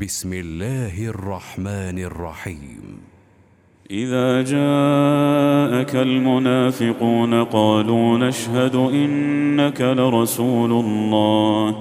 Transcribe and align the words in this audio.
بسم 0.00 0.32
الله 0.32 1.06
الرحمن 1.08 1.98
الرحيم. 1.98 2.82
إذا 3.90 4.42
جاءك 4.42 5.96
المنافقون 5.96 7.44
قالوا 7.44 8.18
نشهد 8.18 8.74
إنك 8.74 9.80
لرسول 9.80 10.70
الله 10.70 11.76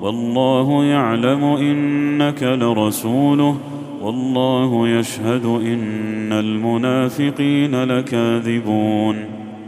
والله 0.00 0.84
يعلم 0.84 1.44
إنك 1.44 2.42
لرسوله 2.42 3.58
والله 4.02 4.88
يشهد 4.88 5.44
إن 5.44 6.32
المنافقين 6.32 7.84
لكاذبون. 7.84 9.24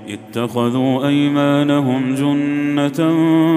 اتخذوا 0.08 1.06
أيمانهم 1.06 2.14
جنة 2.14 3.00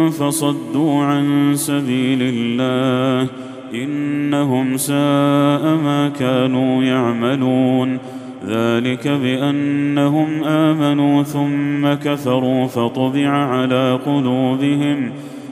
فصدوا 0.09 1.03
عن 1.03 1.55
سبيل 1.55 2.19
الله 2.21 3.52
إنهم 3.73 4.77
ساء 4.77 5.75
ما 5.83 6.11
كانوا 6.19 6.83
يعملون. 6.83 7.99
ذلك 8.47 9.07
بأنهم 9.07 10.43
آمنوا 10.43 11.23
ثم 11.23 11.93
كفروا 11.93 12.67
فطبع 12.67 13.29
على 13.29 13.99
قلوبهم 14.05 15.11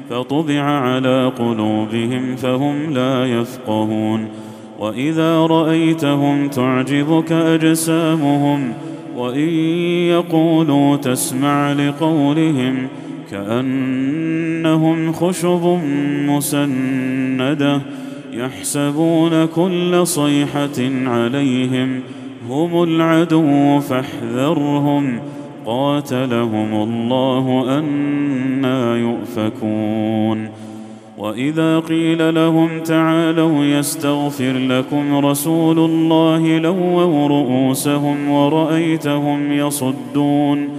فطبع 0.10 0.62
على 0.62 1.32
قلوبهم 1.40 2.36
فهم 2.36 2.94
لا 2.94 3.26
يفقهون. 3.26 4.28
وإذا 4.80 5.38
رأيتهم 5.38 6.48
تعجبك 6.48 7.32
أجسامهم 7.32 8.74
وإن 9.18 9.50
يقولوا 10.10 10.98
تسمع 10.98 11.72
لقولهم 11.74 12.88
كأنهم 13.32 15.12
خشب 15.12 15.80
مسندة. 16.28 17.82
يحسبون 18.34 19.46
كل 19.46 20.08
صيحة 20.08 20.80
عليهم 21.06 22.02
هم 22.50 22.84
العدو 22.84 23.80
فاحذرهم 23.80 25.20
قاتلهم 25.66 26.74
الله 26.74 27.78
أنا 27.80 28.98
يؤفكون 28.98 30.50
وإذا 31.18 31.80
قيل 31.80 32.36
لهم 32.36 32.80
تعالوا 32.80 33.64
يستغفر 33.66 34.54
لكم 34.54 35.26
رسول 35.26 35.80
الله 35.80 36.58
لووا 36.58 37.28
رؤوسهم 37.28 38.30
ورأيتهم 38.30 39.52
يصدون 39.52 40.70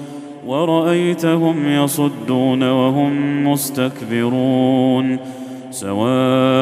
ورأيتهم 0.47 1.69
يصدون 1.69 2.63
وهم 2.63 3.45
مستكبرون 3.49 5.19
سواء 5.71 6.62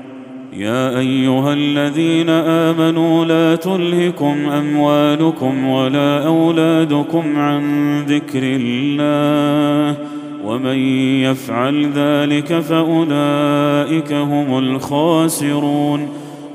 يا 0.57 0.99
أيها 0.99 1.53
الذين 1.53 2.29
آمنوا 2.29 3.25
لا 3.25 3.55
تلهكم 3.55 4.49
أموالكم 4.49 5.67
ولا 5.67 6.25
أولادكم 6.25 7.39
عن 7.39 7.63
ذكر 8.07 8.41
الله 8.43 9.97
ومن 10.45 10.77
يفعل 11.23 11.91
ذلك 11.95 12.59
فأولئك 12.59 14.13
هم 14.13 14.57
الخاسرون 14.57 16.07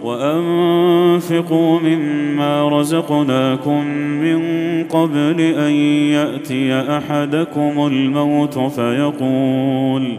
وأنفقوا 0.02 1.80
مما 1.80 2.68
رزقناكم 2.68 3.86
من 4.22 4.40
قبل 4.84 5.40
أن 5.40 5.72
يأتي 6.12 6.74
أحدكم 6.74 7.86
الموت 7.86 8.58
فيقول 8.58 10.18